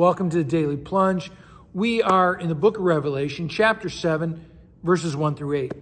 [0.00, 1.30] Welcome to the Daily Plunge.
[1.74, 4.42] We are in the book of Revelation, chapter 7,
[4.82, 5.72] verses 1 through 8.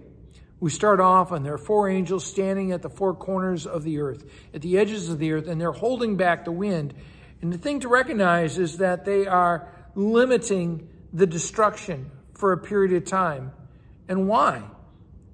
[0.59, 3.99] We start off, and there are four angels standing at the four corners of the
[3.99, 6.93] earth, at the edges of the earth, and they're holding back the wind.
[7.41, 12.91] And the thing to recognize is that they are limiting the destruction for a period
[13.01, 13.53] of time.
[14.09, 14.63] And why?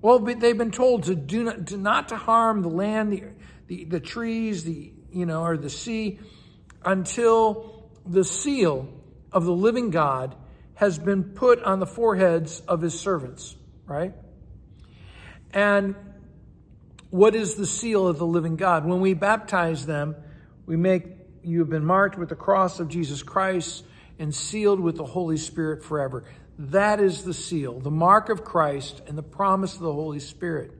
[0.03, 3.23] Well, they've been told to do not to, not to harm the land, the,
[3.65, 6.19] the, the trees, the you know, or the sea,
[6.83, 7.74] until
[8.05, 8.87] the seal
[9.31, 10.35] of the living God
[10.75, 13.55] has been put on the foreheads of his servants,
[13.85, 14.13] right?
[15.51, 15.95] And
[17.09, 18.85] what is the seal of the living God?
[18.85, 20.15] When we baptize them,
[20.65, 21.05] we make
[21.43, 23.85] you have been marked with the cross of Jesus Christ
[24.19, 26.23] and sealed with the Holy Spirit forever.
[26.57, 30.71] That is the seal, the mark of Christ and the promise of the Holy Spirit.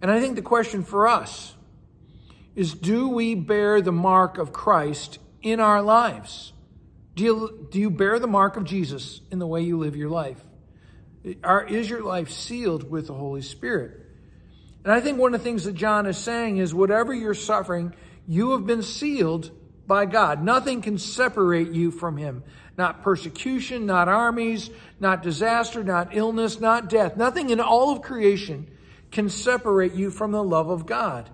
[0.00, 1.54] And I think the question for us
[2.56, 6.52] is do we bear the mark of Christ in our lives?
[7.14, 10.08] Do you, do you bear the mark of Jesus in the way you live your
[10.08, 10.42] life?
[11.44, 14.00] Are, is your life sealed with the Holy Spirit?
[14.84, 17.94] And I think one of the things that John is saying is whatever you're suffering,
[18.26, 19.50] you have been sealed
[19.86, 20.42] by God.
[20.42, 22.42] Nothing can separate you from Him.
[22.78, 27.16] Not persecution, not armies, not disaster, not illness, not death.
[27.16, 28.68] Nothing in all of creation
[29.10, 31.28] can separate you from the love of God.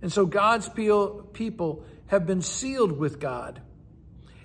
[0.00, 3.60] And so God's people have been sealed with God.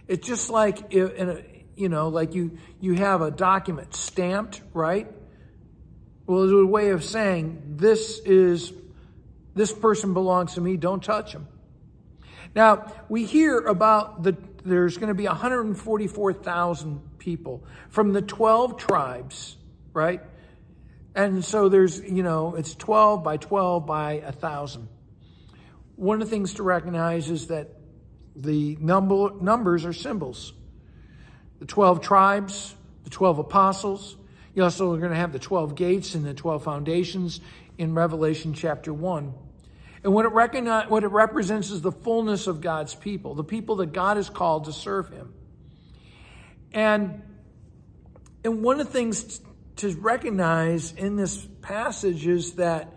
[0.08, 1.44] It's just like a,
[1.76, 5.08] you know, like you you have a document stamped, right?
[6.26, 8.72] Well, it's a way of saying this is
[9.56, 10.78] this person belongs to me.
[10.78, 11.48] Don't touch him.
[12.56, 19.58] Now we hear about the there's going to be 144,000 people from the 12 tribes,
[19.94, 20.22] right?
[21.16, 24.88] And so there's, you know, it's 12 by 12 by a thousand.
[26.04, 27.70] One of the things to recognize is that
[28.36, 30.52] the number, numbers are symbols.
[31.60, 34.18] The 12 tribes, the 12 apostles.
[34.54, 37.40] You also are going to have the 12 gates and the 12 foundations
[37.78, 39.34] in Revelation chapter 1.
[40.04, 43.78] And what it, recognize, what it represents is the fullness of God's people, the people
[43.78, 45.34] that God has called to serve him.
[46.74, 47.22] And,
[48.44, 49.40] and one of the things
[49.78, 52.94] to recognize in this passage is that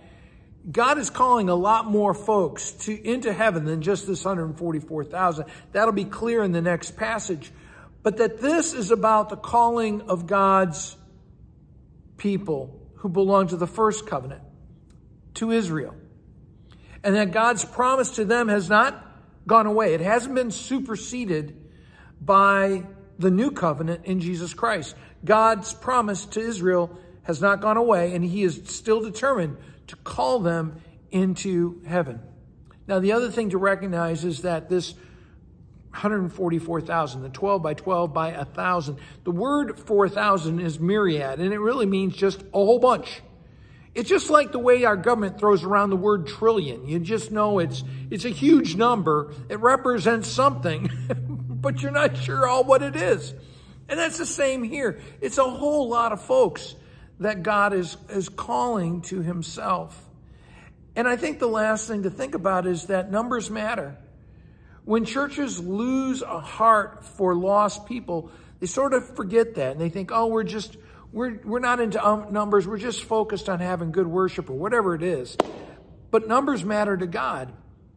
[0.71, 5.44] God is calling a lot more folks to into heaven than just this 144,000.
[5.72, 7.53] That'll be clear in the next passage.
[8.03, 10.97] But that this is about the calling of God's
[12.16, 14.43] people who belong to the first covenant,
[15.34, 15.94] to Israel.
[17.04, 19.04] And that God's promise to them has not
[19.47, 19.94] gone away.
[19.94, 21.56] It hasn't been superseded
[22.21, 22.84] by
[23.19, 24.97] the new covenant in Jesus Christ.
[25.25, 29.56] God's promise to Israel has not gone away, and he is still determined
[29.88, 30.80] to call them
[31.10, 32.20] into heaven.
[32.86, 34.94] Now, the other thing to recognize is that this
[35.91, 41.86] 144,000, the 12 by 12 by 1,000, the word 4,000 is myriad, and it really
[41.86, 43.22] means just a whole bunch.
[43.94, 46.86] It's just like the way our government throws around the word trillion.
[46.86, 49.32] You just know it's, it's a huge number.
[49.48, 53.32] It represents something, but you're not sure all what it is.
[53.88, 55.00] And that's the same here.
[55.22, 56.74] It's a whole lot of folks
[57.21, 60.03] that God is, is calling to himself.
[60.94, 63.97] And I think the last thing to think about is that numbers matter.
[64.84, 69.88] When churches lose a heart for lost people, they sort of forget that and they
[69.88, 70.77] think, oh, we're just,
[71.12, 72.66] we're, we're not into um, numbers.
[72.66, 75.37] We're just focused on having good worship or whatever it is.
[76.10, 77.53] But numbers matter to God.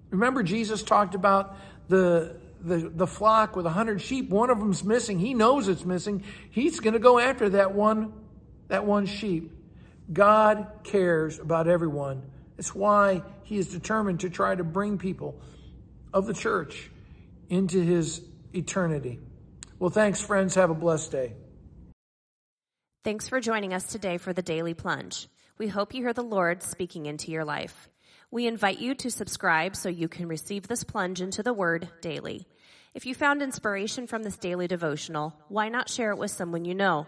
[0.09, 1.55] Remember, Jesus talked about
[1.87, 4.29] the, the, the flock with a hundred sheep.
[4.29, 5.19] One of them's missing.
[5.19, 6.23] He knows it's missing.
[6.49, 8.13] He's going to go after that one
[8.69, 9.51] that one sheep.
[10.11, 12.23] God cares about everyone.
[12.57, 15.39] It's why he is determined to try to bring people
[16.13, 16.89] of the church
[17.49, 18.21] into his
[18.53, 19.19] eternity.
[19.77, 20.55] Well, thanks, friends.
[20.55, 21.33] Have a blessed day.
[23.03, 25.29] Thanks for joining us today for the Daily Plunge.
[25.57, 27.89] We hope you hear the Lord speaking into your life.
[28.31, 32.45] We invite you to subscribe so you can receive this plunge into the Word daily.
[32.93, 36.75] If you found inspiration from this daily devotional, why not share it with someone you
[36.75, 37.07] know?